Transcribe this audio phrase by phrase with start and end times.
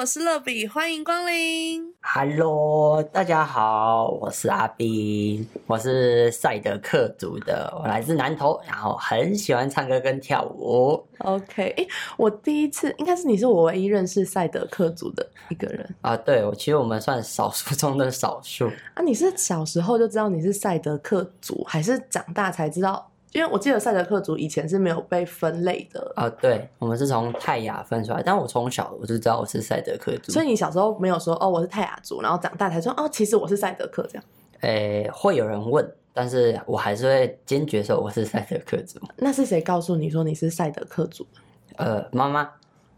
[0.00, 1.92] 我是乐比，欢迎光临。
[2.00, 11.86] Hello，大家好，我是阿斌，我是赛德克族的，我来自南投，然后很喜欢唱歌跟跳舞 OK，哎，
[12.16, 16.16] 我第一次应该是你是我唯一认识赛德克族的一个人啊。
[16.16, 19.02] 对，我其实我们算少数中的少数啊。
[19.02, 23.06] 你是小时候就知道你是赛德克族，还是长大才知道？
[23.32, 26.28] 因为我记得赛德克族以前是没有被分类的啊。
[26.28, 34.24] 对，我们是从泰雅分出来，但我从小我就知道我是赛德克族，所以你小时候没有说哦我是泰雅族，然后长大才说哦其实我是赛德克这样。
[34.60, 39.00] 诶，会有人问，但是我还是会坚决说我是赛德克族。
[39.16, 41.26] 那是谁告诉你说你是赛德克族？
[41.76, 42.50] 呃，妈妈。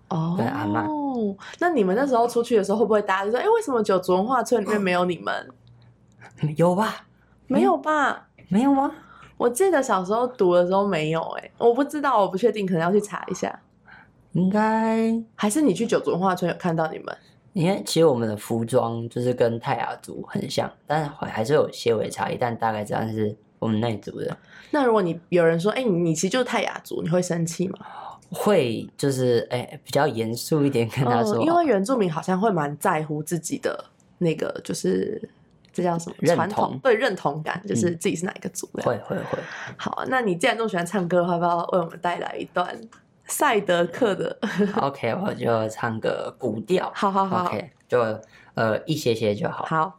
[0.08, 0.86] 哦，对阿妈。
[1.58, 5.48] 那你们那时候出去的时候，会不会大家就说，哎，为什么九族文化村里面没有你们？
[6.56, 7.06] 有吧？
[7.46, 8.28] 没有吧？
[8.48, 8.90] 没有吗？
[9.42, 13.60] 我记得小时候读的时候没有哎、欸，我不知道，我不确定，可能要去查一下。
[14.34, 17.16] 应该还是你去九族文化村有看到你们？
[17.52, 24.36] 因为其实我们的服装就是跟泰雅族很像，但还是有些微差异，但大概这样是我们那一族的。
[24.70, 27.78] 那如果你有人说，哎、欸，你你其实就是泰雅族，你会生气吗？
[28.30, 33.86] 会，就是哎、欸，比较严肃一点跟他说、嗯，因为原住民好像会蛮在乎自己的
[34.18, 35.28] 那个，就是。
[35.72, 36.34] 这叫什么？
[36.34, 38.84] 传统对认同感，就是自己是哪一个族的、嗯。
[38.84, 39.38] 会会会。
[39.76, 42.78] 好，那你既然这么喜欢唱歌的话，要不要为我们带来一段
[43.26, 44.38] 赛德克的
[44.76, 46.92] ？OK，我就唱个古调。
[46.94, 47.44] 好好好。
[47.44, 47.98] OK，就
[48.54, 49.64] 呃一些些就好。
[49.64, 49.98] 好。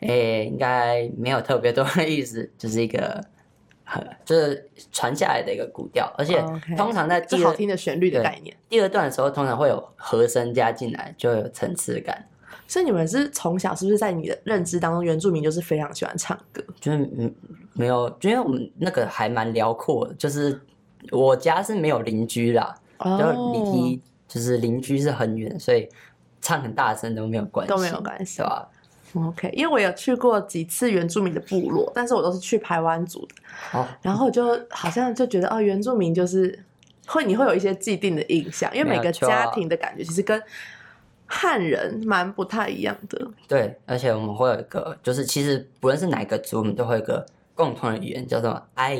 [0.00, 3.22] 诶、欸，应该没有特别多的意思，就是一个，
[4.24, 6.40] 就是传下来的一个古调，而且
[6.76, 8.56] 通常在第二好听的旋律的概念。
[8.68, 12.26] 第二段的时候，通常会有和声加进来，就有层次感。
[12.66, 16.62] 所以你们是从小是不是在你的认知当中，原住民就是非常喜欢唱歌？
[16.80, 17.34] 就是嗯，
[17.72, 20.60] 没有，因为我们那个还蛮辽阔的，就是
[21.10, 25.88] 我家是没有邻居啦，哦、就离就是邻居是很远，所以
[26.40, 28.69] 唱很大声都没有关系，都没有关系，对吧？
[29.14, 36.56] OK，因为我有去过几次原住民的部落，但是我都是去排湾族的，哦，然后就好像就觉得哦，原住民就是
[37.06, 40.40] 会你会有一些既定的印象，因为每个家庭的感觉其实跟
[41.26, 43.28] 汉人蛮不太一样的。
[43.48, 48.96] 对，而且我们会有一个，就是其实不论是哪个族，我们都会有一个共同的语言，叫做“爱”。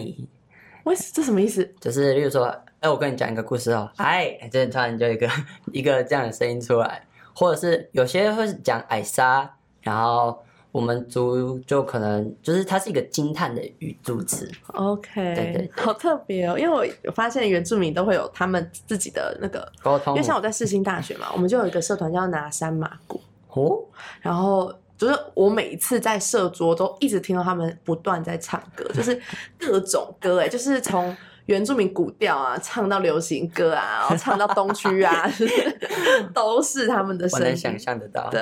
[0.85, 1.69] 为这什么意思？
[1.79, 2.47] 就是例如说，
[2.81, 5.29] 哎，我跟你讲一个故事哦，哎，这突然就一个
[5.73, 9.55] 一个这样的声音出来，或者是有些会讲“矮沙”。
[9.81, 10.39] 然后
[10.73, 14.51] 我们族就可能就是它是一个惊叹的语助词。
[14.69, 20.15] OK，对对，好特别哦，因为我发现原住民都会有他们自己的那个沟通。
[20.15, 23.83] 因为像我在世新大学嘛，我们就有一个社团叫拿山马古哦，
[24.21, 29.21] 然后就是我每一次在社桌都一直听到他们不断在唱歌，就是
[29.59, 31.17] 各种歌哎，就是从。
[31.51, 35.29] 原住民古调啊，唱到流行歌啊， 然后唱到东区啊，
[36.33, 37.45] 都是他们的声音。
[37.45, 38.29] 我能想象得到。
[38.31, 38.41] 对，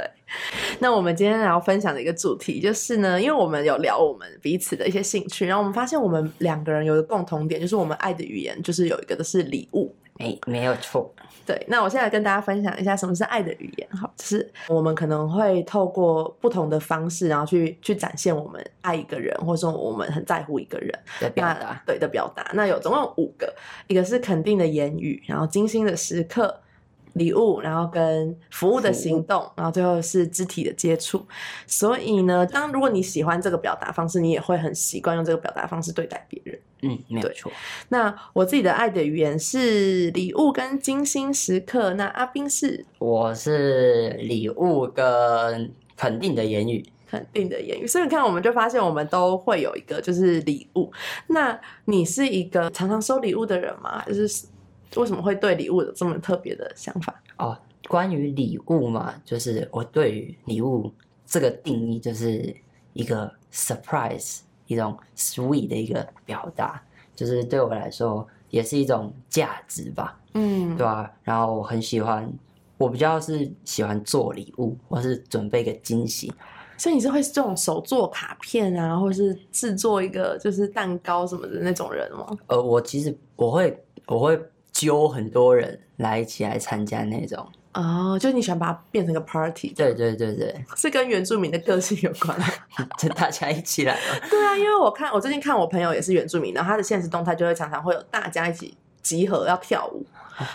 [0.79, 9.95] 那我们今天要分享的一个主题就是呢，因为我们有聊我们彼此的一些兴趣，然后我们发现我们两个人有一个共同点，就是我们爱的语言就是有一个的是礼物。
[10.19, 11.15] 没没有错。
[11.49, 13.89] 对，那我现在跟大家分享一下什么是爱的语言。
[13.93, 21.83] 好，就是我们可能会透过不同的方式，然后去去展现我们爱一个人，或者说我们很在乎一个人的表达。
[21.87, 22.51] 对的表达。
[22.53, 23.51] 那有总共有五个，
[23.87, 26.61] 一个是肯定的言语，然后精心的时刻。
[27.15, 31.27] 礼物，然后跟服务的行动，然后最后是肢体的接触。
[31.67, 36.57] 所以呢，当如果你喜欢这个表达方式，你也会很习惯用这个表达方式对待别人。
[36.83, 37.51] 嗯，没有错。
[37.89, 41.95] 那我自己的爱的语言是礼物跟精心时刻。
[41.95, 42.85] 那阿斌是？
[42.99, 46.85] 我是礼物跟肯定的言语。
[47.11, 50.93] 肯定的言语，所以你看，我们就发现我们都会有一个就是礼物。
[51.29, 54.05] 那你是一个常常收礼物的人吗？
[54.05, 54.47] 就是？
[54.97, 57.23] 为什么会对礼物有这么特别的想法？
[57.37, 57.57] 哦，
[57.89, 60.91] 关于礼物嘛，就是我对于礼物
[61.27, 62.57] 这个定义，就是
[62.95, 64.39] 一个 surprise，
[64.69, 66.81] 一种 sweet 的一个表达，
[67.17, 71.11] 就是对我来说也是一种价值吧，嗯，对吧、啊？
[71.25, 72.33] 然后我很喜欢，
[72.77, 76.33] 我比较是喜欢做礼物，或是准备一个惊喜。
[76.77, 82.25] 所以你是会这种手做卡片啊，或是制作一个就是蛋糕什么的那种人吗？
[82.47, 84.41] 呃，我其实我会我会
[84.71, 87.45] 揪很多人来一起来参加那种，
[87.81, 92.37] 哦，就是你喜欢把它变成一个 party，对对对对， 是跟原住民的个性有关。
[92.99, 93.97] 就 大家一起来。
[94.29, 100.05] 对啊，因为我看我最近看我朋友也是原住民，然后他的现实动态就会常常会有大家一起集合要跳舞，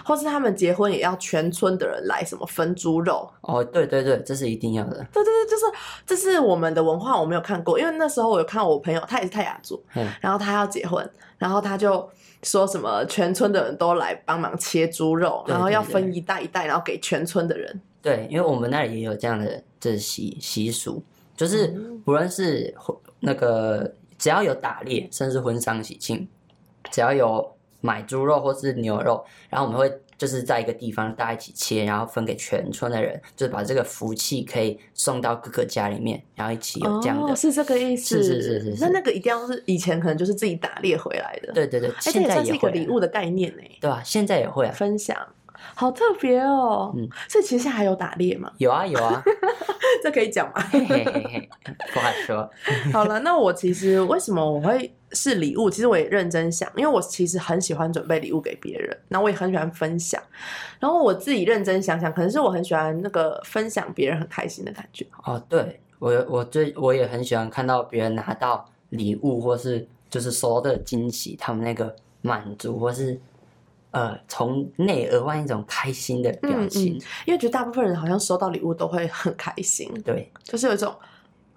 [0.06, 3.30] 或是他们结婚也要全村的人来什么分猪肉。
[3.42, 4.96] 哦，对对对，这是一定要的。
[5.12, 5.66] 对对对，就是
[6.06, 11.08] 这是我们的文化，我没有看过，因为那时候我有看我朋友，他也是泰雅族，嗯，然后他要结婚，
[11.38, 12.10] 然后他就
[12.44, 17.82] 说什么全村的人都来帮忙切猪肉，然后要分一袋一袋，然后给全村的人。
[18.02, 21.02] 对，因为我们那里也有这样的这习习俗，
[21.38, 26.28] 就是嗯不论是婚那个只要有打猎，甚至婚丧喜庆，
[26.92, 37.34] 只要有买猪肉或是牛肉，然后我们会就是在一个地方大家一起切，然后分给全村的人，就是把这个福气可以送到各个家里面，然后一起有这样的。
[37.34, 38.24] 哦，是这个意思。
[38.24, 45.18] 是是是是是那那个一定要是以前可能就是自己打猎回来的。，对对对，哎，这现在也会啊一个礼物的概念呢，对吧、现在也会啊，分享。
[45.76, 48.52] 好特别哦，嗯所以其实现在还有打猎吗？
[48.58, 49.24] 有啊有啊，
[50.04, 50.62] 这可以讲吗？
[50.72, 51.50] 嘿嘿嘿嘿，
[51.94, 52.50] 不好说。
[52.94, 55.70] 好了，那我其实为什么我会是礼物？
[55.70, 60.22] 其实我也认真想，因为我其实很喜欢准备礼物给别人，然后我也很喜欢分享。
[60.80, 65.06] 然后我自己认真想想，可能是我很喜欢那个分享别人很开心的感觉。
[65.24, 73.20] 哦，对我我最我也很喜欢看到别人拿到礼物，或是就是收到的惊喜，他们那个满足，或是
[73.94, 77.02] 呃从内而外一种开心的表情。
[77.26, 80.94] 因为觉得大部分人好像收到礼物都会很开心，对就是有一种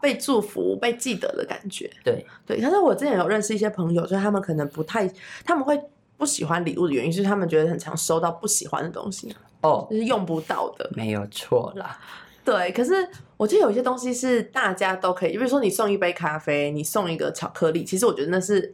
[0.01, 1.91] 被祝福、被记得的感觉。
[2.05, 5.11] 对，对，但是我之前有认识一些朋友，就是他们可能不太，
[5.45, 5.81] 他们会
[6.17, 10.89] 不喜欢礼物的原因，是他们觉得很常收到不喜欢的东西，哦，就是用不到的。
[10.95, 11.99] 没有错啦。
[12.45, 12.93] 对，可是
[13.37, 18.73] 我觉得有一些东西是大家都可以，比如说你送一杯咖啡，你送一个巧克力，其实我觉得那是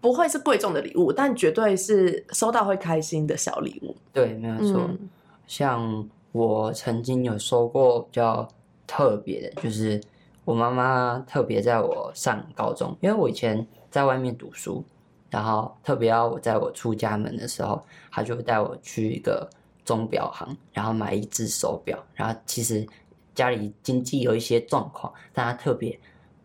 [0.00, 3.94] 不会是贵重的礼物，但绝对是收到会开心的小礼物。
[4.12, 4.86] 对，没有错。
[4.88, 5.08] 嗯
[5.46, 8.46] 像我曾经有收过比较
[8.86, 10.00] 特别的，就是
[10.44, 14.84] 我妈妈特别在我上高中，因为我以前在外面读书，
[15.28, 17.82] 然后特别要我在我出家门的时候，
[18.12, 19.50] 她就带我去一个
[19.84, 22.86] 钟表行，然后买一只手表，然后其实
[23.34, 25.98] 家里经济有一些状况，但她特别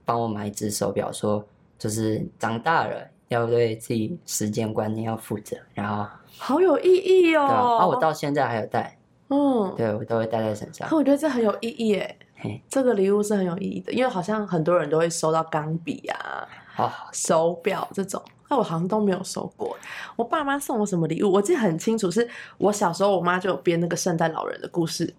[0.03, 1.45] 帮我买一只手表，说
[1.77, 6.07] 就是长大了要对自己时间观念要负责，然后
[6.37, 7.47] 好有意义哦！
[7.47, 8.97] 对啊，啊我到现在还有带。
[9.29, 10.95] 嗯，对我都会带在身上可。
[10.95, 12.17] 我觉得这很有意义耶。
[12.35, 19.75] 嘿，这个礼物是很有意义的，因为好像很多人都会收到钢笔啊、哦，手表这种，那我好像都没有收过。
[20.15, 22.29] 我爸妈送我什么礼物，我记得很清楚，是
[22.59, 25.11] 我小时候我妈就有编那个圣诞老人的故事。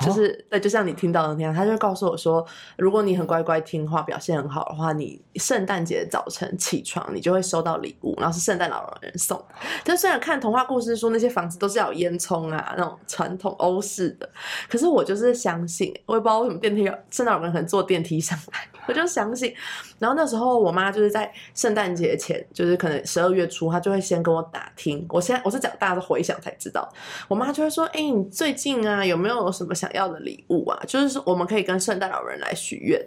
[0.00, 2.44] 就是对，就像你听到的那样，他就会告诉我说，
[2.76, 9.44] 如果你很乖乖听话，表现很好的话，你圣诞节早晨起床，你就会收到礼物，然后是圣诞老人送的。
[9.84, 14.28] 但虽然看童话故事书，那些房子都是要有烟囱啊，那种传统欧式的，
[14.68, 19.54] 可是我就是相信，我也不知道为什么电梯有圣诞老人可能坐电梯上来， 我就相信。
[19.98, 25.06] 然后那时候我妈就是在圣诞节前，就是可能十二月初，她就会先跟我打听。
[25.08, 26.86] 我现在我是讲大家的回想才知道，
[27.28, 30.82] 我妈就会说：“哎、你最近啊有没有什么想要的礼物啊？
[30.86, 33.00] 就是说我们可以跟圣诞老人来许愿。”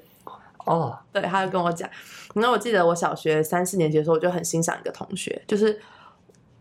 [0.66, 1.90] 哦，对，他就跟我讲。
[2.36, 5.80] 然后我记得我小学三四年级的时候，我就很欣赏一个同学，就是。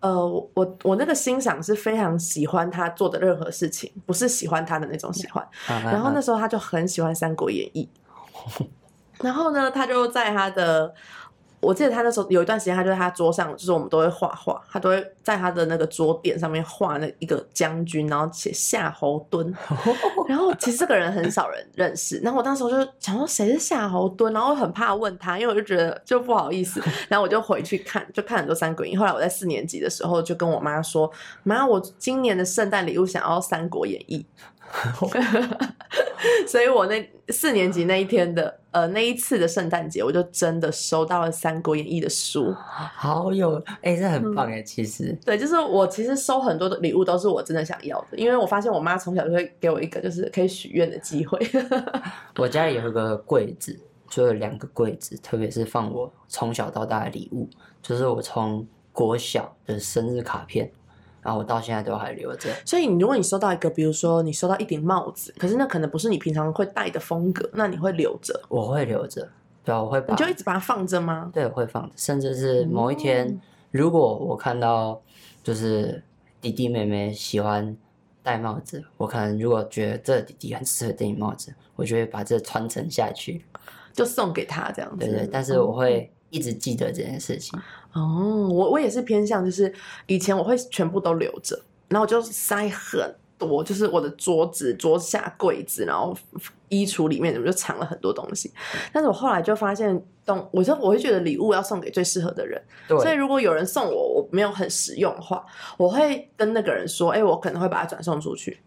[0.00, 5.44] 呃，我我我那个欣赏是非常喜欢他做的任何事情，不是喜欢他的那种喜欢。
[5.66, 7.88] 然然后那时候他就很喜欢《三国演义》，
[9.20, 10.94] 然后呢，他就在他的，
[11.60, 19.52] 我记得他那时候有一段时间，他就在他桌上，就是我们都会画画，他都会在他的那个桌垫上面画那一个将军，然后写夏侯惇。
[20.28, 28.96] 然后其实这个人很少人认识，然后我当时我就想说谁是夏侯惇，然后我很怕问他，因为我就觉得就不好意思， 然后我就回去看，就看很多《三国演义》。
[29.00, 31.10] 后来我在四年级的时候就跟我妈说，
[31.42, 34.24] 妈，我今年的圣诞礼物想要《三国演义》。
[36.46, 42.52] 所以我那四年级那一天的呃那一次的圣诞节，我就真的收到了《三国演义》的书。
[42.54, 51.38] 好有哎，这很棒哎，其实对，就是我其实收很多的礼物都是我真的想要的，因为我发现我妈从小就会给我一个就是可以许愿的机会。
[52.36, 57.48] 我家里有一个柜子，就有两个柜子，特别是放我从小到大的礼物，
[57.82, 60.70] 就是我从国小的生日卡片，
[61.28, 62.48] 然后我到现在都还留着。
[62.64, 69.28] 所以你如果你收到一个，比如说你收到一顶帽子，可是那可能不是你平常会戴的风格，那你会留着，我会留着，
[69.62, 71.30] 对啊，我会把你就一直把它放着吗？
[71.34, 73.38] 对，我会放着，甚至是某一天，
[73.70, 74.98] 如果我看到
[75.42, 76.02] 就是
[76.40, 77.76] 弟弟妹妹喜欢
[78.22, 83.44] 戴帽子，我可能如果觉得这弟弟很适合戴帽子，我就会把这传承下去，
[83.92, 85.04] 就送给他这样子。
[85.04, 87.58] 对对，但是我会一直记得这件事情。
[87.92, 89.72] 哦，我我也是偏向，就是
[90.06, 91.58] 以前我会全部都留着，
[91.88, 96.16] 然后我就塞很多，就是我的桌子、桌下、柜子，然后
[96.68, 98.52] 衣橱里面怎么就藏了很多东西。
[98.92, 102.60] 但是我后来就发现，东，我就我会觉得礼物要送给最适合的人。
[102.88, 105.44] 所以，如果有人送我，我没有很实用的话，
[105.76, 108.60] 我会跟那个人说，哎、我可能会把它转送出去。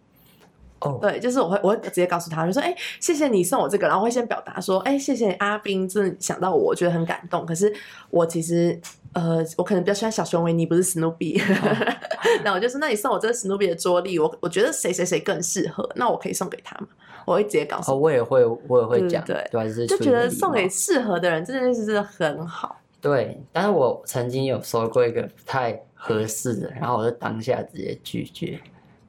[0.82, 7.46] 哦，对，就是我会我会直接告诉他，就说，哎、谢谢你送我这个，然后会先表达说，哎、谢谢阿斌，真的想到我，我觉得很感动。
[7.46, 7.72] 可是
[8.10, 8.80] 我其实，
[9.14, 11.40] 呃，我可能比较喜欢小熊维尼，不是史努比。
[12.44, 16.88] 那我就说，那你送我这个史努比的桌历，我我觉得谁谁谁更适合，那我可以送给他嘛？
[17.26, 19.86] 我会直接告诉哦，我也会，我也会讲，对对对？
[19.86, 22.76] 就觉得送给适合的人这件事真的很好。
[23.00, 28.60] 对，但是我曾经有收过一个不太合适的，然后我就当下直接拒绝，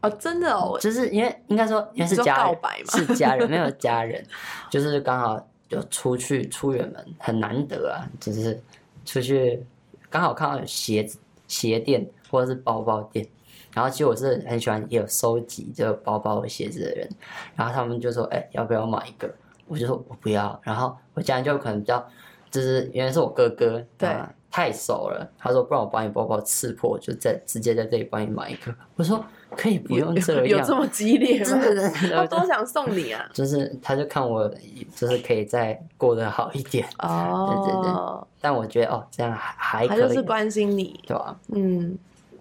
[0.02, 2.52] 哦，真的哦，就是因为应该说因为是家
[2.90, 4.22] 是家人，没有家人，
[4.68, 8.60] 就是刚好就出去出远门，很难得啊，就是
[9.04, 9.64] 出去
[10.10, 13.26] 刚好看到有鞋子鞋店或者是包包店，
[13.72, 17.08] 然后其实我是很喜欢也有收集这个包包和鞋子的人，
[17.54, 19.32] 然后他们就说，哎、要不要买一个？
[19.68, 22.04] 我就说我不要，然后我家人就可能比较，
[22.50, 28.74] 就是原来是我哥哥，对啊太熟了，他说不然我帮你包包刺破，就在直接在这里帮你买一个。
[28.96, 29.24] 我说
[29.56, 31.44] 可以不用这 样，有这么激烈吗？
[31.44, 33.24] 真的真的我多想送你啊！
[33.32, 34.48] 就是他就看我
[34.96, 41.36] 就是可以再过得好一点，哦， 但我觉得哦这样还还他可以，就是关心你，对吧？
[41.54, 41.96] 嗯，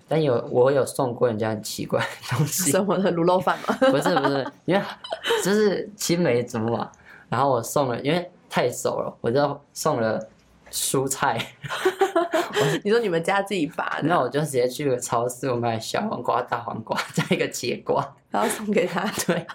[0.07, 3.11] 但有我有送过人家很奇怪的东西，什么的？
[3.13, 3.75] 卤肉饭吗。
[3.91, 4.81] 不是不是，因为
[5.43, 6.89] 就是青梅竹马，
[7.29, 10.19] 然后我送了，因为太熟了，我就送了
[10.71, 11.37] 蔬菜，
[12.83, 19.45] 你说你们家自己拔的，那我就直接去个超市，我买小黄瓜、大黄瓜，再一个节瓜，然后送给他， 对，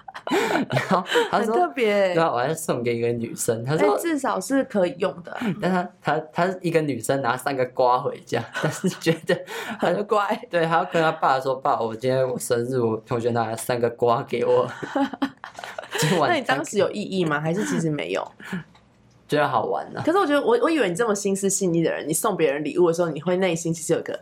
[0.70, 2.22] 然后他很说，特别对。
[2.22, 9.38] 啊，我还送给一个女生，他哎说，，至少是可以用的啊，但他他他是一个女生拿三个瓜回家， 但是觉得
[9.80, 10.38] 很乖。
[10.50, 14.70] 对，他要跟他爸说：“爸，我今天我生日，我同学拿了三个瓜给我。”
[15.98, 17.40] 今晚那你当时有意义吗？
[17.40, 18.32] 还是其实没有？
[19.28, 24.18] 觉得好玩呢、可是我觉得，我我以为你这么心思细腻的人，你送别人礼物的时候，你会内心其实有个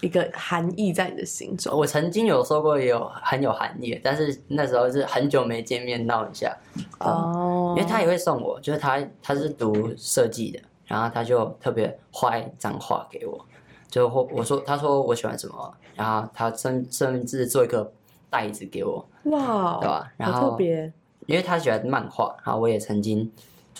[0.00, 1.76] 一个含义在你的心中。
[1.78, 6.56] 我曾经有说过，也有很有含义，但是那时候是很久没见面闹一下，
[7.00, 13.38] 哦，因为他也会送我，就是他他是读设计的，然后他就特别画一张画给我，
[13.90, 17.92] 就或我说他说我喜欢什么，然后他甚甚至做一个
[18.30, 20.10] 袋子给我，哇，对吧？
[20.16, 20.90] 然后特别。
[21.26, 23.30] 因为他喜欢漫画，然后我也曾经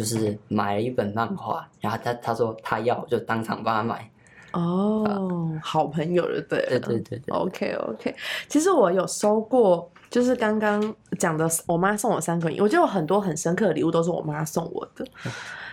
[0.00, 4.11] 就是买了一本漫画，然后他他说他要，我就当场帮他买。
[4.52, 6.69] 哦，好朋友就对了。
[6.71, 8.16] 对对对对，OK OK，
[8.49, 10.83] 其实我有收过，就是刚刚
[11.19, 15.04] 讲的，我妈送我三个亿，我觉得有很多很深刻的礼物都是我妈送我的。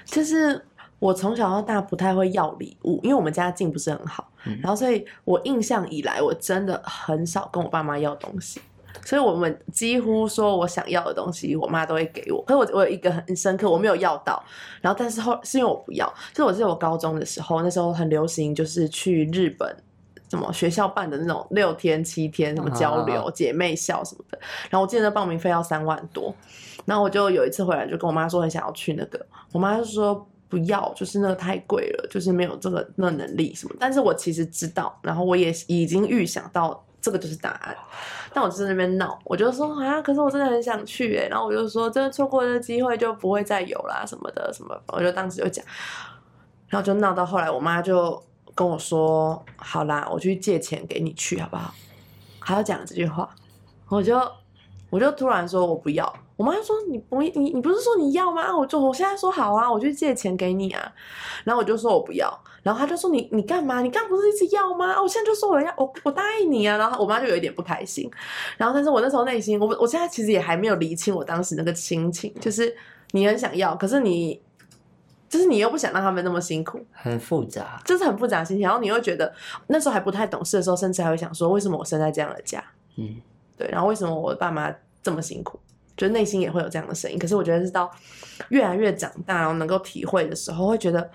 [0.03, 0.61] 就是
[0.99, 8.59] 我从小到大不太会要礼物，因为我们家境不是很好，嗯然后所以我印象以来，我真的很少跟我爸妈要东西。
[9.05, 12.43] 所以我们几乎说我想要的东西，我妈都会给我。
[12.43, 14.43] 可是我我有一个很深刻，我没有要到，
[14.81, 16.11] 然后但是后是因为我不要。
[16.33, 19.75] 就是我记得我高中的时候，那时候很流行，就是去日本
[20.29, 24.39] 什么学校办的那种六天七天什么交流、啊姐妹校什么的。
[24.69, 26.33] 然后我记得那报名费要三万多，
[26.85, 30.27] 然后我就有一次回来就跟我妈说很想要去那个，我妈就说。
[30.49, 33.75] 不要，就是那个太贵了，就是没有这个那能力什么。
[33.77, 37.73] 但是我其实知道，然后我也已经预想到这个就是答案，
[38.33, 45.63] 但我就在那边闹，我就说啊，可是我真的很想去哎，然后我就说真的错过这机会就不会再有啦什么的什么，我就当时就讲，
[46.67, 48.21] 然后就闹到后来，我妈就
[48.53, 51.73] 跟我说，好啦，我去借钱给你去好不好？
[52.39, 53.33] 还要讲这句话，
[53.87, 54.19] 我就
[54.89, 58.55] 我就突然说我不要，我妈就说你不你你不是说你要吗？
[58.55, 60.93] 我就我现在说好啊，我就借钱给你啊，
[61.43, 63.81] 然后我就说我不要，然后他就说你你干嘛？
[63.81, 64.93] 你刚不是一直要吗？
[64.93, 68.09] 啊我现在就说我要我我答应你啊，然后我妈就有一点不开心，
[68.55, 72.73] 然后但是我那时候内心我我现在其实也还没有理清我当时那个心情，就是
[73.11, 74.39] 你很想要，可是你
[75.27, 77.81] 就是你又不想让他们那么辛苦，很复杂。
[77.83, 79.33] 就是很复杂的心情，然后你又觉得
[79.65, 82.63] 那时候还不太懂事的时候，甚至还会想说为什么我生在这样的家，
[82.95, 83.15] 嗯，
[83.57, 85.59] 对，然后为什么我爸妈这么辛苦，
[85.97, 87.19] 就内心也会有这样的声音。
[87.19, 87.91] 可是我觉得是到
[88.49, 91.09] 越来越长大，然后能够体会的时候，会觉得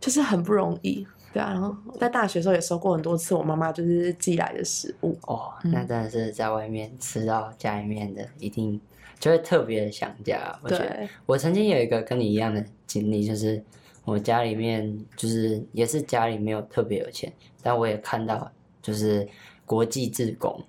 [0.00, 1.52] 就是很不容易，对啊。
[1.52, 8.78] 然后在大学的时候也收过很多次我妈妈就是寄来的食物，哦，嗯那真的是在外面吃到家里面的，一定
[9.20, 10.58] 就会特别想家。
[10.62, 13.62] 我觉得，我曾经有一个跟你一样的经历，就是
[14.04, 17.32] 我家里面就是也是家里没有特别有钱，
[17.62, 18.50] 但我也看到
[18.82, 19.26] 就是
[19.64, 20.60] 国际志工，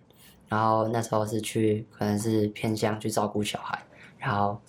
[0.53, 3.81] 然后那时候是去可能是偏向去照顾小孩，
[4.19, 4.62] 然后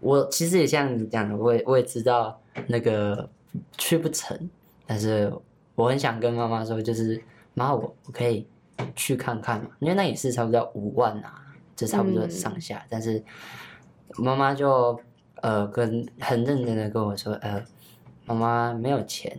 [0.00, 3.28] 我其实也像你讲的，我也我也知道那个
[3.76, 4.48] 去不成，
[4.86, 5.30] 但是
[5.74, 8.46] 我很想跟妈妈说，就是妈，我我可以
[8.96, 11.44] 去看看嘛，因为那也是差不多五万啊，
[11.76, 12.82] 就差不多嗯上下。
[12.88, 13.22] 但是
[14.16, 14.98] 妈妈就
[15.42, 17.62] 呃跟很认真的跟我说，呃，
[18.24, 19.38] 妈妈没有钱，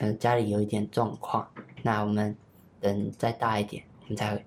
[0.00, 1.48] 呃家里有一点状况，
[1.82, 2.36] 那我们
[2.78, 4.44] 等再大一点，我们再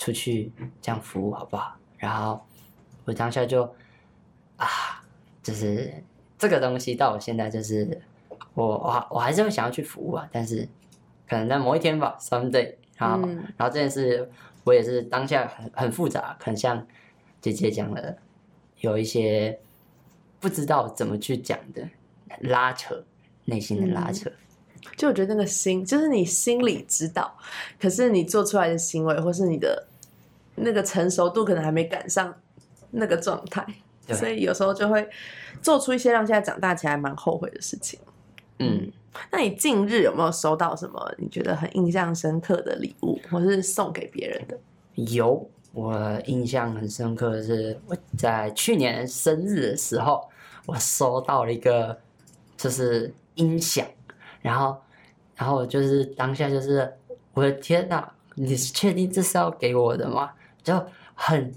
[0.00, 1.76] 出去这样服务好不好？
[1.98, 2.40] 然后
[3.04, 3.62] 我当下就
[4.56, 4.66] 啊，
[5.42, 5.92] 就是
[6.38, 8.00] 这个东西到我现在就是
[8.54, 10.66] 我我我还是会想要去服务啊，但是
[11.28, 13.44] 可能在某一天吧，someday，然后、嗯。
[13.58, 14.30] 然后这件事
[14.64, 16.86] 我也是当下很很复杂，可能像
[17.42, 18.16] 姐姐讲的，
[18.80, 19.60] 有一些
[20.40, 21.86] 不知道怎么去讲的
[22.40, 23.04] 拉扯，
[23.44, 24.32] 内心的拉扯，
[24.96, 27.36] 就我觉得那个心，就是你心里知道，
[27.80, 29.86] 可是你做出来的行为或是你的
[30.56, 32.34] 那个成熟度可能还没赶上
[32.90, 33.64] 那个状态，
[34.08, 35.08] 所以有时候就会
[35.62, 37.98] 做出一些让现在长大起来蛮后悔的事情。
[38.58, 38.90] 嗯，
[39.30, 44.58] 那你近日有没有收到什么你觉得很印象深刻的礼物，或是送给别人的？
[44.96, 50.28] 有，我印象很深刻的是，我在去年生日的时候，
[50.66, 51.98] 我收到了一个
[52.56, 53.86] 就是音响，
[54.40, 54.76] 然后，
[55.36, 56.92] 然后我就是当下就是
[57.34, 60.30] 我的天呐，你是确定这是要给我的吗？
[60.62, 60.74] 就
[61.14, 61.52] 很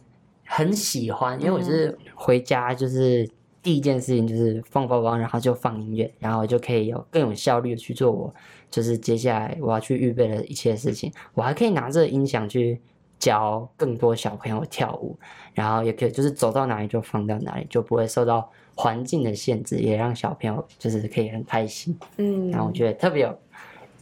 [0.46, 3.30] 很喜欢，因为我是回家就是
[3.62, 8.34] 第一件事情就是放包包，然后就放音乐，然后我就可以有更有效率的去做我
[8.70, 12.82] 就是接下来我要去预备的一切事情，我还可以拿这个音响去
[13.20, 15.18] 教更多小朋友跳舞，
[15.54, 21.98] 然后也可以就是走到哪里就放到哪里，就不会受到环境的限制，也让小朋友就是可以很开心。
[22.18, 23.40] 嗯，然后我觉得特别有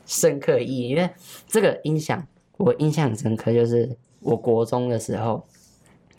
[0.06, 1.10] 深刻意义，因为
[1.48, 2.26] 这个音响
[2.58, 5.46] 我印象很深刻，就是我国中的时候，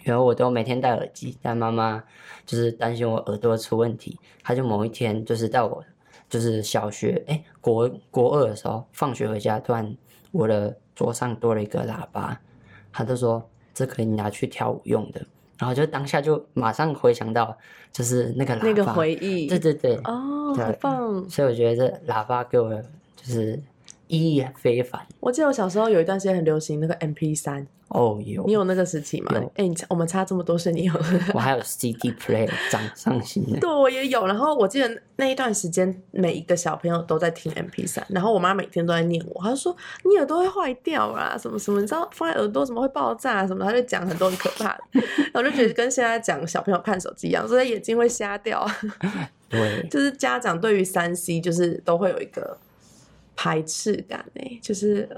[0.02, 2.02] 然后我都每天戴耳机，但妈妈
[2.44, 5.84] 就是担心我耳朵出问题，她就某一天就是在我
[6.28, 9.96] 就是小学哎国国二的时候，放学回家，突然
[10.30, 12.40] 我的桌上多了一个喇叭，
[12.92, 15.24] 她就说这可以拿去跳舞用的，
[15.62, 17.56] 然后就当下就马上回想到
[17.92, 21.30] 就是那个喇叭，那个回忆，对对对，哦，对好棒！
[21.30, 22.68] 所以我觉得这喇叭给我
[23.14, 23.56] 就是
[24.08, 25.00] 意义非凡。
[25.20, 29.52] 我记得我小时候有一段时间很流行那个 MP 三，哦，有你有那个时期吗有？
[29.56, 30.94] 哎、你我们差这么多岁，你有？
[31.32, 34.26] 我还有 CD player 掌上型的，对，我也有。
[34.26, 44.80] 然后我记得那一段时间，每一个小朋友都在听 MP 三，然后我妈每天都在念我，她就说你耳朵会坏掉啊，什么什么，你知道放在耳朵怎么会爆炸啊什么，她就讲很多很可怕的。
[45.32, 48.66] 然后我就觉得跟现在讲小朋友看手机一样，所以眼睛会瞎掉。
[49.48, 52.56] 对，就是家长对于三 C 就是都会有一个
[53.34, 55.08] 排斥感诶，就是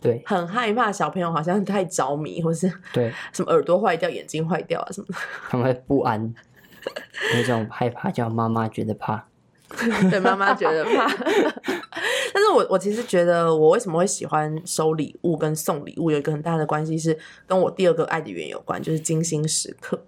[0.00, 5.14] 对很害怕小朋友好像太着迷，或是对，什么耳朵坏掉、眼睛坏掉啊什么的。
[5.48, 6.34] 他们会不安，
[7.34, 9.26] 有一种害怕，叫妈妈觉得怕。
[10.10, 11.08] 对妈妈觉得怕。
[12.32, 20.00] 但是我我其实觉得，我为什么会喜欢收礼物跟送礼物，有一个很大的关系是跟我第二个爱的源有关，就是精心时刻。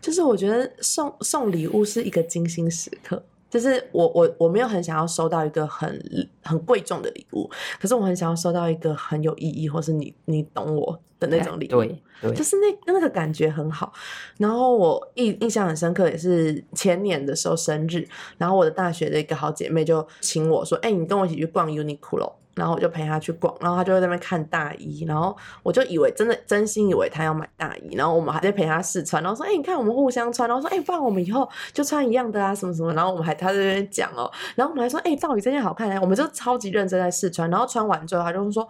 [0.00, 3.24] 就是我觉得送送礼物是一个精心时刻。
[3.50, 6.00] 就是我我我没有很想要收到一个很
[6.42, 7.48] 很贵重的礼物，
[7.80, 11.80] 可是我很想要收到一个很有意义，或是你你懂我的那种礼物。
[11.80, 13.92] 对对就是那那个感觉很好。
[14.38, 18.06] 然后我印印象很深刻，也是前年的时候生日，
[18.38, 38.66] 然后我的大学的一个好姐妹就请我说：“哎、你跟我一起去逛 Uniqlo。”然后我就陪他去逛，然后他就在那边看大衣，然后我就以为真的真心以为他要买大衣，然后我们还在陪他试穿，然后说：“哎、你看我们互相穿。”然后说：“哎、不然我们以后就穿一样的啊，什么什么。”然后我们还他在那边讲哦，然后我们还说：“哎、到底这件好看哎、我们就超级认真在试穿，然后穿完之后，他就说：“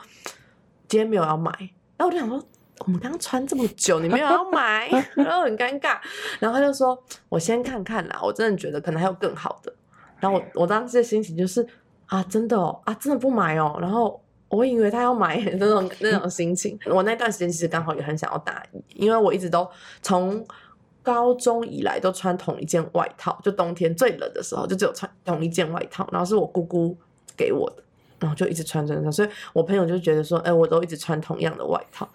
[0.89, 1.51] 今天没有要买。”
[1.97, 2.43] 然后我就想说。
[2.81, 5.97] 我们刚刚穿这么久，你没有要买，然后很尴尬。
[6.41, 9.73] 然后他就说：“我先看看啦，我真的觉得可能还有更好的。”
[10.19, 11.65] 然后我我当时的心情就是
[12.07, 13.77] 啊，真的哦，啊，真的不买哦。
[13.81, 16.79] 然后我以为他要买那种那种心情。
[16.87, 19.69] 我那段时间其实刚好也很想要大衣，因为我一直都
[20.03, 20.45] 从
[21.03, 26.97] 高中以来都穿同一件外套，就冬天最冷的时候就只有穿同一件外套，然后是我姑姑
[27.37, 27.83] 给我的，
[28.21, 29.13] 然后就一直穿穿穿。
[29.13, 32.09] 所以我朋友就觉得说，哎，我都一直穿同样的外套。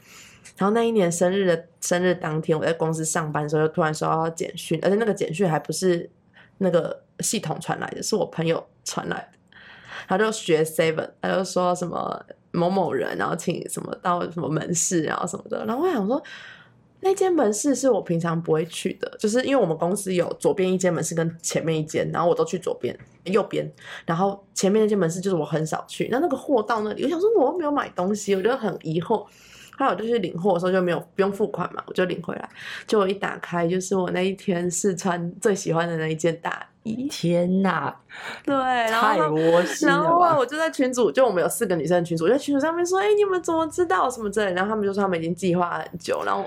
[0.58, 6.10] 然后那一年生日的生日当天，我在公司上班的时候，就突然收到简讯，而且那个简讯还不是
[6.58, 9.38] 那个系统传来的，是我朋友传来的。
[10.10, 15.63] 他就学 seven，他就说什么某某人，然后请什么到什么门市，然后什么的。
[15.67, 16.19] 然后我想说，
[17.02, 23.72] 那间门市是我平常不会去的，就是因为我们公司有左边一间门市跟前面一间，然后我都去左边、右边，
[24.04, 26.08] 然后前面那间门市就是我很少去。
[26.12, 29.24] 那那个货到那里，我想说我又没有买东西，我就很疑惑。
[29.78, 32.50] 后来我就去领货的时候就没有不用付款嘛，我就领回来。
[32.88, 37.08] 就我一打开，就是我那一天试穿最喜欢的那一件大衣。
[37.12, 37.96] 天哪，
[38.44, 40.00] 对，然后太他窝心然！
[40.00, 46.46] 后啊我就在群组，就我们有四个女生的群组，我在群组上面说：“哎、你们怎么知道什么之类？”然后他们就说他们已经计划很久，然后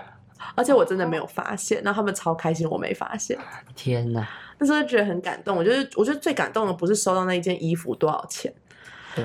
[0.54, 3.38] 而且我真的没有发现，然后他们超开心，我没发现，
[3.76, 5.56] 天哪，那时候就觉得很感动。
[5.56, 8.52] 我觉得我觉得最感动的不是收到那一件衣服多少钱，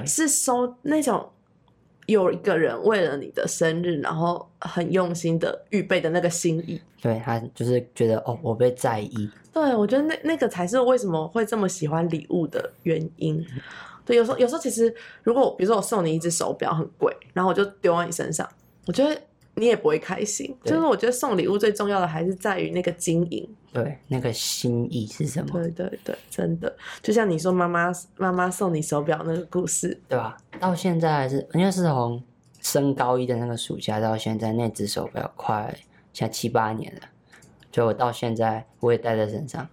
[0.06, 1.32] 是收那种
[2.06, 6.82] 有一个人为了你的生日，然后很用心的预备的那个心意。
[7.02, 13.44] 对他就是觉得哦，我被在意，对，我觉得那那个才是为什么会这么喜欢礼物的原因。
[14.06, 14.94] 对，有时候有时候其实，
[15.24, 18.48] 如果比如说我送你一只手表很贵，然后我就丢在你身上，
[18.86, 19.20] 我觉得
[19.56, 20.56] 你也不会开心。
[20.64, 23.50] 就是我觉得送礼物最重要的还是在于那个经营。
[23.74, 30.38] 对那个心意是什么，对对对，真的，就像你说妈妈妈妈送你手表那个故事，对吧？
[30.60, 32.24] 到现在还是因为是从
[32.62, 35.76] 升高一的那个暑假到现在，那只手表快
[36.14, 37.02] 现在七八年了，
[37.72, 39.68] 就我到现在我也带在身上，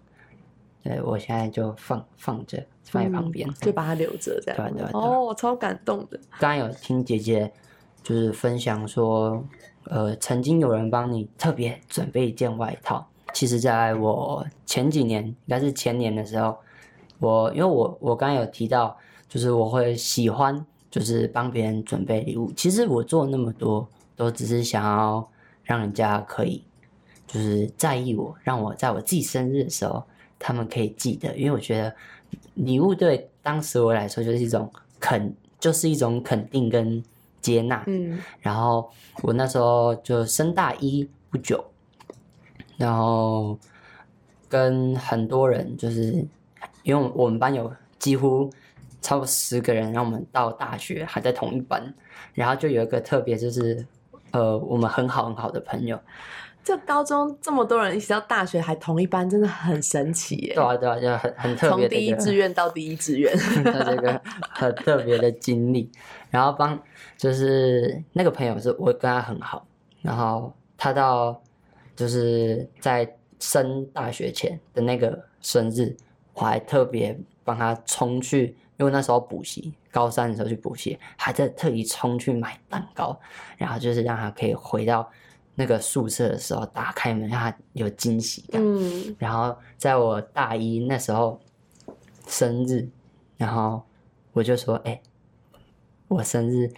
[0.83, 3.49] 对我现在就放放着放在旁边。
[3.49, 4.57] 嗯就把它留着这样。
[4.57, 6.19] 对啊对啊对啊哦，超感动的。
[6.39, 7.53] 刚刚有听姐姐
[8.03, 9.43] 就是分享说，
[9.85, 13.07] 呃，曾经有人帮你特别准备一件外套。
[13.33, 16.57] 其实，在我前几年，应该是前年的时候，
[17.19, 18.97] 我因为我我刚刚有提到，
[19.29, 22.53] 就是我会喜欢就是帮别人准备礼物。
[22.53, 25.29] 其实我做那么多，都只是想要
[25.65, 26.63] 让人家可以
[27.35, 30.01] 就是在意我，让我在我自己生日的时候，
[30.39, 31.93] 他们可以记得，因为我觉得
[32.55, 37.03] 礼物对当时我来说就是一种肯，就是一种肯定跟
[37.41, 37.83] 接纳。
[37.89, 38.21] 嗯。
[38.41, 38.89] 然后
[39.23, 41.65] 我那时候就升大一不久，
[42.77, 43.59] 然后
[44.49, 46.25] 跟很多人就是，
[46.85, 47.69] 因为我们班有
[47.99, 48.49] 几乎
[49.03, 51.93] 超过十个人，让我们到大学还在同一班，
[52.33, 53.85] 然后就有一个特别就是，
[54.31, 55.99] 呃，我们很好很好的朋友，
[56.65, 60.65] 就高中这么多人一起到大学还同一班，真的很神奇耶对！
[60.65, 65.91] 啊对啊，就很很特从别从第一志愿到第一志愿， 的这个很特别的经历，
[66.31, 66.77] 然后帮
[67.19, 69.67] 就是那个朋友是我跟他很好，
[70.01, 71.39] 然后他到
[71.95, 73.07] 就是在
[73.39, 75.95] 升大学前的那个生日，
[76.33, 83.21] 我还特别帮他冲去，因为那时候补习，高三的时候去补习，还在特意冲去买蛋糕，
[83.59, 85.07] 然后就是让他可以回到
[85.57, 88.61] 那个宿舍的时候打开门，让他有惊喜感。
[88.65, 91.41] 嗯，然后在我大一那时候
[92.27, 92.89] 生日，
[93.37, 93.83] 然后
[94.33, 95.01] 我就说：“哎、
[96.09, 96.69] 我生日，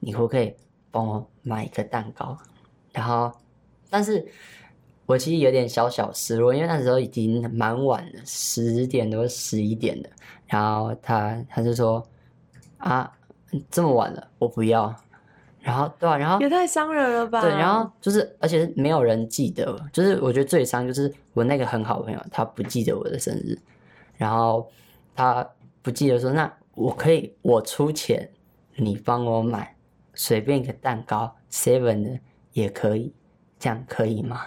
[0.00, 0.54] 你可不可以
[0.90, 2.36] 帮我买一个蛋糕？”
[2.92, 3.32] 然后，
[3.88, 4.26] 但是
[5.06, 10.08] 我其实有点小小失落，因为那时候已经蛮晚了，十点多十一点了。
[10.46, 12.04] 然后他他就说
[12.78, 13.16] ：“啊，
[13.70, 14.94] 这么晚了，我不要。”
[15.64, 17.40] 然后对啊，然后也太伤人了吧？
[17.40, 23.58] 对，然后就是，而且没有人记得，就是我觉得最伤就是我那个很好的朋友，他不记得我的生日，
[24.18, 24.70] 然后
[25.16, 25.48] 他
[25.80, 28.30] 不记得说，那我可以我出钱，
[28.76, 29.74] 你帮我买
[30.12, 32.20] 随便一个蛋糕，seven 的
[32.52, 33.14] 也可以，
[33.58, 34.42] 这样可以吗？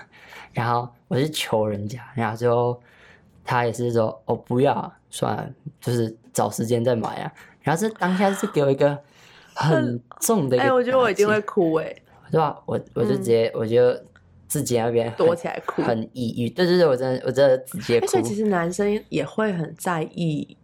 [0.54, 2.80] 然后我是求人家，然后最后
[3.44, 5.50] 他也是说，哦不要啊，算了，
[5.82, 7.34] 就是找时间再买啊。
[7.62, 8.98] 然后这当下是给我一个
[9.58, 11.96] 很重的一个哎、我觉得我一定会哭哎、
[12.32, 12.58] 对吧？
[12.66, 13.96] 我我就直接、我就
[14.48, 15.82] 自己那边躲起来哭。
[15.82, 16.50] 很抑郁。
[16.50, 18.24] 对对对，我真的我真的直接哎、哭所以。
[18.24, 20.56] 其实男生也会很在意，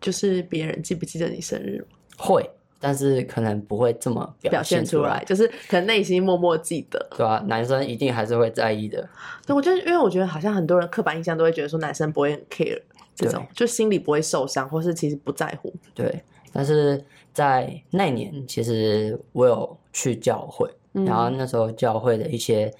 [0.00, 7.04] 就是别人记不记得你生日吗会，但是可能不会这么表现现出来，，就是可能内心默默记得。
[7.16, 9.08] 对吧、男生一定还是会在意的。
[9.46, 12.80] 对，我觉得，因为我觉得好像很多人刻板印象都会觉得说男生不会很 care
[13.14, 15.72] 这种，就心里不会受伤，或是其实不在乎。
[15.94, 22.72] 对，但是在那年，其实我有去教会，嗯然后那时候教会的一些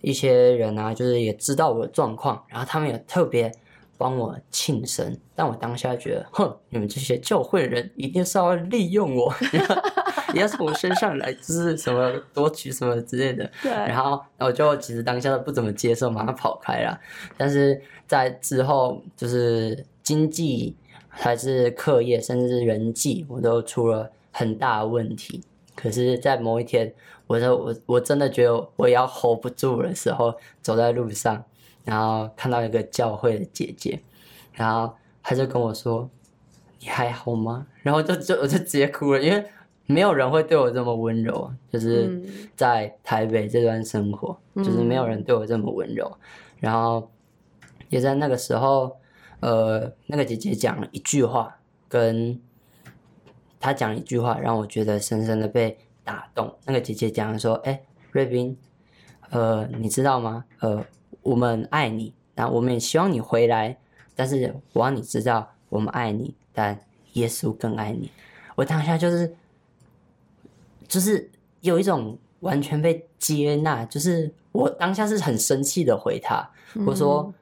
[0.00, 3.52] 一些人啊，就是也知道我的状况，然后他们也特别
[3.98, 9.30] 帮我庆生，但我当下觉得，哼，你们这些教会的人一定是要利用我，
[10.32, 13.50] 也要从我身上来，就是什么夺取什么之类的。
[13.62, 16.98] 对然后，然后我就其实当下都不怎么接受，马上跑开了。
[17.36, 20.74] 但是在之后，就是经济
[21.10, 25.42] 还是课业，甚至是人际，我都出了很大的问题。
[25.74, 26.94] 可是，在某一天，
[27.26, 31.44] 我就我我真的觉得我要 hold 不住的时候，走在路上，
[31.84, 34.00] 然后看到一个教会的姐姐，
[34.52, 36.08] 然后她就跟我说
[36.80, 39.44] ：“你还好吗？”然后就就我就直接哭了，因为
[39.86, 46.12] 没有人会对我这么温柔，就是嗯在台北这段生活，就是没有人对我这么温柔。
[46.58, 47.10] 然后
[47.88, 48.96] 也在那个时候，
[49.40, 52.40] 呃，那个姐姐讲了一句话，跟
[53.58, 56.54] 她讲一句话，让我觉得深深的被打动。
[56.66, 58.56] 那个姐姐讲说：“哎，瑞斌，
[59.30, 60.44] 呃，你知道吗？
[60.60, 60.84] 呃，
[61.22, 63.78] 我们爱你，然后我们也希望你回来，
[64.14, 66.78] 但是我让你知道我们爱你，但
[67.14, 68.10] 耶稣更爱你。
[68.56, 69.34] 我当下就是
[70.86, 76.50] 就是有一种完全被接纳，就是我当下是很生气的回他，
[76.86, 77.32] 我说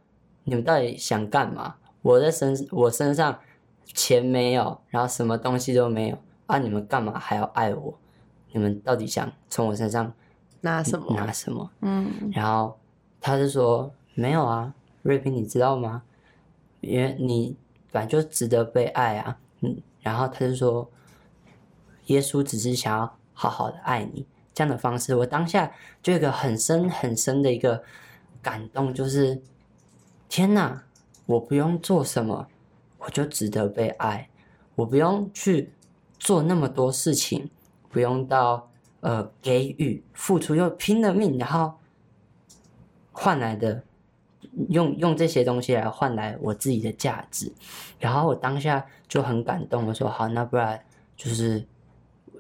[0.45, 1.75] 你们到底想干嘛？
[2.09, 3.39] 我在身我身上
[3.85, 6.17] 钱没有，然后什么东西都没有
[6.47, 7.99] 啊，你们干嘛还要爱我？
[8.53, 10.11] 你们到底想从我身上
[10.63, 11.15] 拿什么？
[11.15, 11.71] 拿什么？
[11.83, 12.79] 嗯然后
[13.21, 16.03] 他就说没有啊，瑞平，你知道吗？
[16.81, 17.55] 因为你
[17.93, 19.83] 本来就值得被爱啊，嗯。
[20.01, 20.91] 然后他就说，
[22.07, 25.71] 耶稣只是想要好好的爱你，这样的方式，我当下
[26.03, 27.83] 就有一个很深很深的一个
[28.41, 29.43] 感动，就是
[30.27, 30.85] 天哪，
[31.29, 32.49] 我不用做什么，
[32.97, 34.31] 我就值得被爱，
[34.75, 35.71] 我不用去
[36.19, 37.51] 做那么多事情，
[37.91, 41.75] 不用到呃给予付出又拼了命，然后
[43.13, 43.85] 换来的
[44.71, 47.53] 用用这些东西来换来我自己的价值，
[47.99, 50.83] 然后我当下就很感动，我说好，那不然
[51.15, 51.59] 就是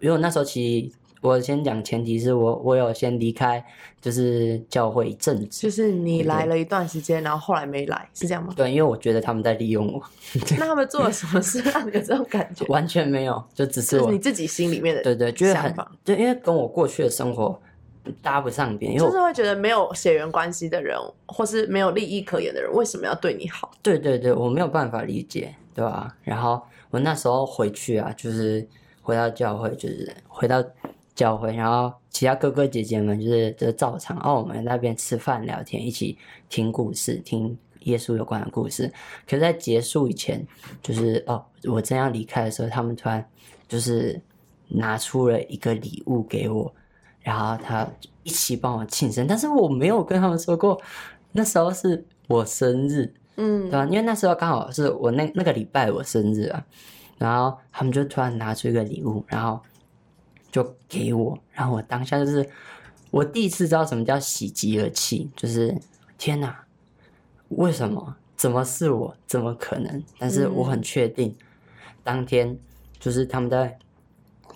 [0.00, 3.64] 因为我那时候其实我先讲前提是我我有先离开
[4.00, 8.52] 就是教会一阵子，就是你来了一段时间，然后后来没来，是这样吗？
[8.56, 10.02] 对，因为我觉得他们在利用我，
[10.58, 12.64] 那他们做了什么事让你有这种感觉？
[12.66, 17.60] 完全没有，就只是你自己心里面的对对，觉得很想法，对，因为跟我过去的生活
[18.22, 23.70] 搭不上边，因为就是会觉得没有血缘关系的人，或是没有利益可言的人，为什么要对你好？
[23.82, 28.66] 对对对，我没有办法理解，对吧、然后我那时候回去啊，就是
[29.02, 30.62] 回到教会，就是回到
[31.18, 36.16] 教会，然后其他哥哥姐姐们就是就照常，哦，我们那边吃饭聊天，一起
[36.48, 38.88] 听故事，听耶稣有关的故事。
[39.28, 40.46] 可是在结束以前，
[40.80, 43.28] 就是哦，我正要离开的时候，他们突然
[43.66, 44.20] 就是
[44.68, 46.72] 拿出了一个礼物给我，
[47.20, 47.84] 然后他
[48.22, 50.80] 一起帮我庆生，但是我没有跟他们说过，
[51.32, 53.68] 那时候是我生日，嗯。
[53.68, 56.64] 对吧、因为那时候刚好是我那那个礼拜我生日啊，
[57.18, 59.60] 然后他们就突然拿出一个礼物，然后
[60.50, 62.48] 就给我，然后我当下就是
[63.10, 65.76] 我第一次知道什么叫喜极而泣，就是
[66.16, 66.64] 天哪，
[67.50, 68.16] 为什么？
[68.36, 69.16] 怎么是我？
[69.26, 70.02] 怎么可能？
[70.18, 71.36] 但是我很确定，
[72.04, 72.56] 当天
[73.00, 73.76] 就是他们在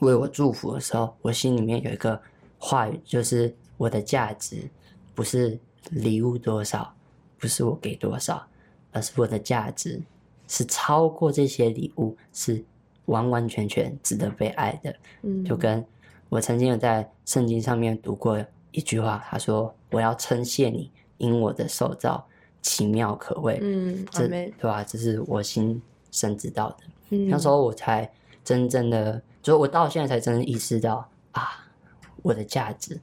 [0.00, 2.20] 为我祝福的时候，我心里面有一个
[2.58, 4.70] 话语，就是我的价值
[5.14, 5.58] 不是
[5.90, 6.94] 礼物多少，
[7.38, 8.46] 不是我给多少，
[8.92, 10.00] 而是我的价值
[10.46, 12.64] 是超过这些礼物，是
[13.06, 14.94] 完完全全值得被爱的。
[15.22, 15.84] 嗯就跟
[16.28, 22.26] 我曾经有在圣经上面读过一句话，他说：“我要称谢你，因我的受造
[22.62, 23.58] 奇妙可畏。
[23.60, 26.76] 嗯，这，对吧、这是我心深知道的。
[27.10, 28.10] 嗯那时候我才
[28.42, 31.66] 真正的，就我到现在才真正意识到啊，
[32.22, 32.98] 我的价值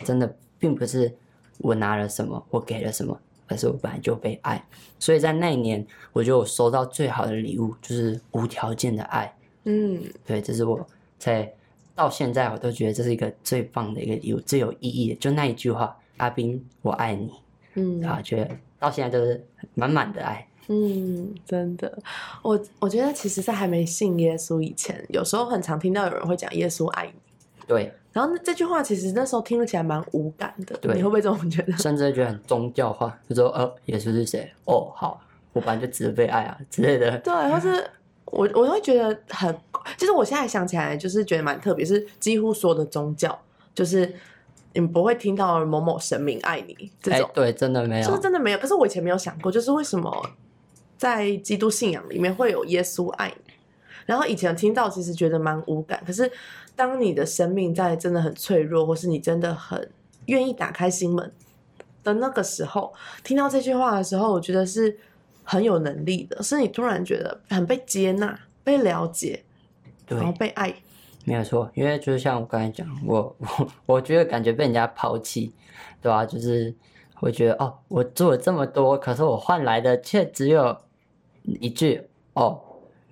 [0.00, 1.14] 真的并不是
[1.58, 4.64] 我拿了什么，我给了什么，而是我本来就被爱。
[4.98, 9.34] 所以在那一年，我觉得我收到最好的礼物就是无条件的爱。
[9.64, 10.86] 嗯对，这是我
[11.18, 11.52] 在
[11.94, 17.32] 到现在我都觉得这是一个最棒的一个礼物，最有意义的，就那一句话：“阿斌，我爱你。”
[17.76, 20.46] 嗯啊，觉得到现在都是满满的爱。
[20.68, 21.98] 嗯，真的，
[22.42, 27.12] 我我觉得其实，在还没信耶稣以前，有时候很常听到有人会讲耶稣爱你，
[27.66, 31.72] 对，然后那这句话其实那时候听了起来蛮无感的，对你会不会这种觉得？
[31.78, 34.50] 甚至觉得很宗教化，就说：“呃，耶稣是谁？
[34.64, 35.20] 哦，好，
[35.52, 37.18] 我本来就值得被爱啊之类的。
[37.18, 37.84] 对，或是
[38.26, 39.56] 我我会觉得很，
[39.96, 43.38] 其实我现在想起来，就是觉得蛮特别，是几乎所有的宗教，
[43.74, 44.12] 就是
[44.72, 48.58] 你不会听到某某神明爱你这种，，哎对，真的没就是，真的没有。
[48.58, 50.30] 可是我以前没有想过，就是为什么
[50.96, 53.54] 在基督信仰里面会有耶稣爱你？
[54.06, 56.30] 然后以前听到其实觉得蛮无感，可是
[56.76, 59.90] 当你的生命在真的很脆弱，或是你真的很
[60.26, 61.32] 愿意打开心门
[62.02, 64.98] 的那个时候，听到这句话的时候，我觉得是
[65.42, 69.44] 很有能力的，是你突然觉得很被接纳、被了解，
[70.08, 70.74] 然，后被爱。
[71.24, 71.70] 没有错。
[71.74, 75.52] 因为就是像我刚才讲，我我我觉得感觉被人家抛弃，
[76.02, 76.74] 对吧、就是
[77.20, 80.76] 我觉得哦，我做了这么多，可是我换来的却只有
[81.44, 82.02] 一句
[82.34, 82.60] 哦，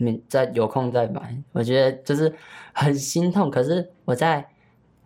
[0.05, 1.37] 你再有空再买。
[1.53, 2.33] 我觉得就是
[2.73, 3.51] 很心痛。
[3.51, 4.47] 可是我在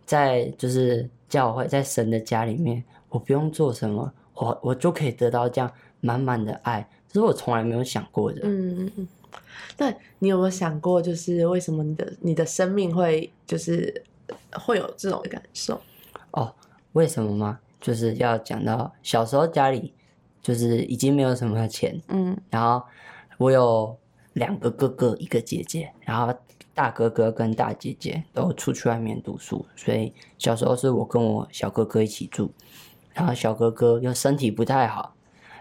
[0.05, 8.41] 在就是教会，在神的家里面，我不用做什么，我我就可以得到这样满满的爱，这是我从来没有想过的。
[8.45, 9.09] 嗯嗯嗯。
[9.79, 14.03] 那你有没有想过，就是为什么你的你的生命会就是
[14.53, 15.81] 会有这种感受？
[16.31, 16.55] 哦，
[16.93, 17.61] 为什么吗？
[17.79, 19.93] 就是要讲到小时候家里
[20.43, 22.83] 就是已经没有什么钱，嗯然后
[23.37, 23.97] 我有
[24.37, 26.33] 两个哥哥，一个姐姐，然后
[26.75, 32.53] 大哥哥跟大姐姐都出去外面读书，所以小时候是我跟我小哥哥一起住，
[33.15, 35.15] 然后小哥哥又身体不太好，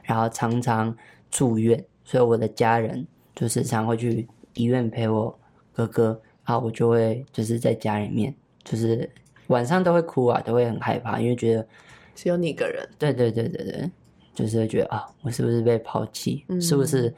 [0.03, 0.93] 然后常常
[1.31, 5.39] 住院，所以我的家人就是常会去医院陪我
[5.71, 8.35] 哥哥，然后我就会就是在家里面，
[8.65, 9.09] 就是
[9.47, 11.65] 晚上都会哭啊，都会很害怕，因为觉得
[12.13, 13.89] 只有你一个人，对对对对对，
[14.33, 16.43] 就是会觉得啊，我是不是被抛弃？
[16.59, 17.15] 是不是？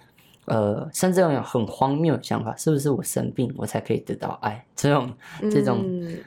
[0.48, 4.66] 呃，甚至有很荒谬的想法，是不是我生病我才可以得到爱？
[4.76, 5.14] 这种
[5.52, 6.18] 这种嗯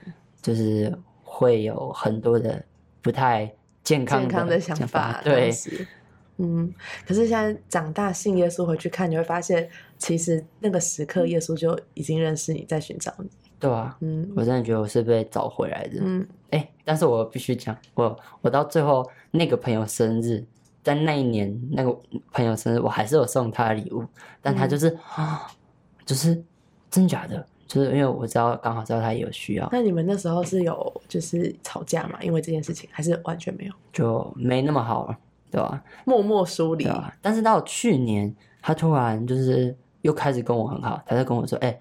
[0.41, 2.63] 就是会有很多的
[3.03, 3.51] 不太
[3.83, 5.51] 健康的想想法，对
[6.43, 6.73] 嗯，
[7.07, 13.29] 可是现在长大信耶稣回去看，你会发现，其实那个时刻耶稣就已经认识你，在寻找你。
[13.59, 15.99] 对啊，嗯我真的觉得我是被找回来的。
[16.01, 20.43] 嗯，哎、但是我必须讲，我我到最后那个朋友生日，
[20.83, 21.97] 在那一年那个
[22.33, 24.05] 朋友生日，我还是有送他的礼物，
[24.41, 25.47] 但他就是啊、
[26.05, 26.43] 就是
[26.91, 32.19] 真假的，就是因为我知道刚好知道他也有需要，那你们那时候是有就是吵架嘛？
[32.23, 35.19] 因为这件事情，还是完全没有，就没那么好了，
[35.51, 36.93] 对吧、默默疏离对。
[36.93, 41.79] 吧、但是到去年，他突然就是又开始跟我很好，他在跟我说：“哎、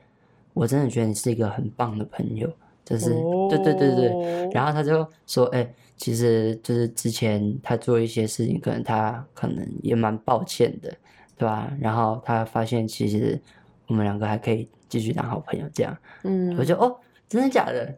[0.54, 2.52] 我真的觉得你是一个很棒的朋友。”
[2.86, 3.12] 就是、
[3.52, 10.92] 对对对对，哦然后他就说：“哎、其实就是之前他做一些事情，可能他可能也蛮抱歉的，
[11.38, 11.72] 对吧？
[11.80, 13.40] 然后他发现其实
[13.86, 16.96] 我们两个还可以继续当好朋友，这样，嗯我就哦，
[17.28, 17.94] 真的假的？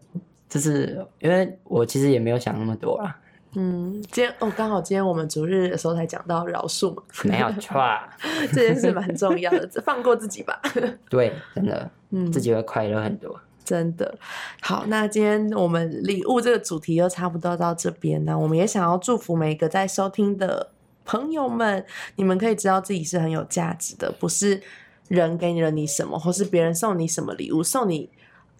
[0.49, 3.17] 就是因为我其实也没有想那么多啦，
[3.53, 8.09] 嗯，今天哦，刚好今天我们主日的时候才讲到饶恕嘛， 没有错啊，
[8.51, 10.59] 这件事蛮重要的，放过自己吧。
[11.09, 13.39] 对，真的，嗯自己会快乐很多。
[13.71, 14.17] 真的。
[14.59, 20.71] 好，那今天我们礼物这个主题就差不多到这边那我们也想要祝福每一个在收听的
[21.05, 21.85] 朋友们，
[22.17, 24.61] 你们可以知道自己是很有价值的，不是
[25.07, 28.09] 人给了你什么，或是别人送你什么礼物，送你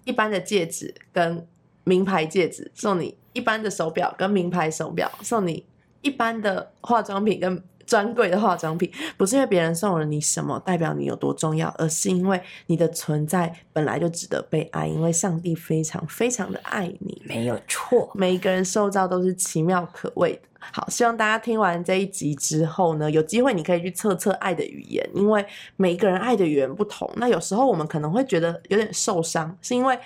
[0.05, 1.45] 一般的戒指跟
[1.83, 5.65] 名牌戒指，送你一般的手表跟名牌手表，送你
[6.01, 17.21] 一般的化妆品跟专柜的化妆品，不是因为别人送了你什么代表你有多重要，而是因为你的存在本来就值得被爱，因为上帝非常非常的爱你。
[17.25, 20.39] 没有错，每一个人受造都是奇妙可畏的。
[20.71, 27.11] 好，希望大家听完这一集之后呢，有机会你可以去测测爱的语言，因为每一个人爱的语言不同。
[27.17, 29.99] 那有时候我们可能会觉得有点受伤，是因为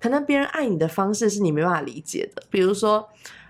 [0.00, 2.42] 可能别人爱你的方式是你没办法理解的。
[2.50, 3.08] 比如说，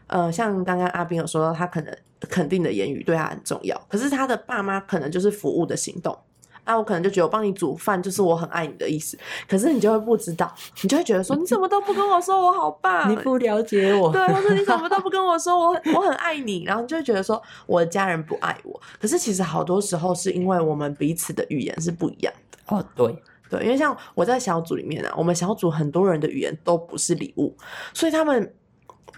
[0.09, 1.97] 呃，像刚刚阿斌有说到，他可能
[2.29, 6.17] 肯定的言语对他很重要，可是他的爸妈可能就是服务的行动。
[6.63, 18.79] 啊，我可能就觉得我帮你煮饭就是我很爱你的意思，可是你就会不知道，你就会觉得说 你怎么都不跟我说我好棒，你不了解我，对，或者你怎么都不跟我说我很我很爱你，然后你就会觉得说我的家人不爱我。
[19.01, 22.59] 可是其实好多时候是因为我们彼此的语言是不一样的。
[22.77, 27.57] 哦，对，对，因为像我在小组里面啊，我们小组很多人的语言都不是礼物，
[27.95, 28.55] 所以他们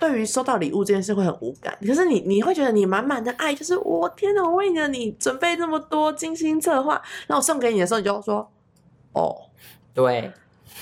[0.03, 1.79] 对于收到礼物这件事会很无感。
[1.87, 8.51] 可是你你会觉得你满满的爱，就是我天哪，我为了你准备这么多精心策划，然后我送给你的时候，你就说
[9.13, 9.33] 哦，
[9.95, 10.33] 对，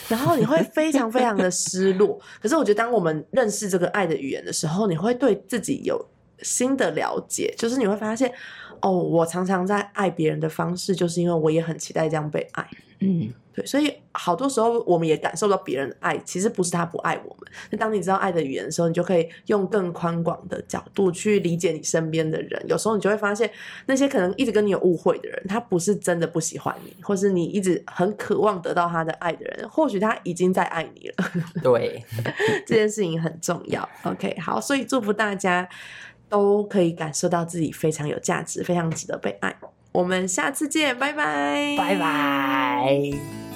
[0.08, 2.18] 然后你会非常非常的失落。
[2.40, 6.02] 可是我觉得，当我们认识这个爱的语言的时候，你会对自己有
[6.40, 8.32] 新的了解，就是你会发现，
[8.82, 12.66] 哦，我常常在爱别人的方式，就是因为我也很期待这样被爱。
[13.02, 17.50] 嗯，对，所以好多时候我们也感受到别人的爱，其实不是他不爱我们。
[17.70, 22.62] 那当你知道爱的语言的时候，你就可以用更宽广的角度去理解你身边的人。
[22.68, 23.50] 有时候你就会发现，
[23.86, 31.14] 那些可能一直跟你有误会的人，他不是真的不喜欢你，或是你一直很渴望得到他的爱的人，或许他已经在爱你了。
[31.62, 32.04] 对，
[32.66, 33.88] 这件事情很重要。
[34.02, 35.66] OK，好，所以祝福大家
[36.30, 39.54] 都可以感受到自己非常有价值，非常值得被爱。
[39.92, 43.49] 我们下次见，拜拜，拜拜。